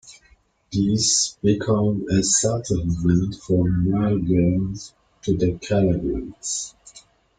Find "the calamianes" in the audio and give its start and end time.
5.37-6.73